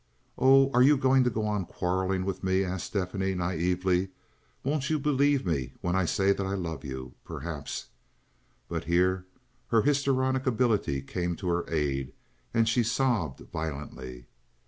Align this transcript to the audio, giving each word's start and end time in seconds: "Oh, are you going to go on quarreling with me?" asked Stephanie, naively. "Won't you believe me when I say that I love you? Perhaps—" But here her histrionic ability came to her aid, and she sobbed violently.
"Oh, 0.39 0.71
are 0.71 0.81
you 0.81 0.97
going 0.97 1.23
to 1.25 1.29
go 1.29 1.45
on 1.45 1.63
quarreling 1.67 2.25
with 2.25 2.43
me?" 2.43 2.63
asked 2.63 2.87
Stephanie, 2.87 3.35
naively. 3.35 4.09
"Won't 4.63 4.89
you 4.89 4.97
believe 4.97 5.45
me 5.45 5.73
when 5.81 5.95
I 5.95 6.05
say 6.05 6.33
that 6.33 6.43
I 6.43 6.55
love 6.55 6.83
you? 6.83 7.13
Perhaps—" 7.23 7.85
But 8.67 8.85
here 8.85 9.27
her 9.67 9.83
histrionic 9.83 10.47
ability 10.47 11.03
came 11.03 11.35
to 11.35 11.49
her 11.49 11.69
aid, 11.69 12.13
and 12.51 12.67
she 12.67 12.81
sobbed 12.81 13.41
violently. 13.53 14.25